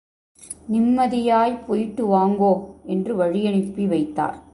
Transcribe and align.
நிம்மதியாய்ப்போயிட்டு 0.71 2.07
வாங்கோ... 2.07 2.65
என்று 2.85 3.15
வழியனுப்பி 3.15 3.87
வைத்தார். 3.87 4.43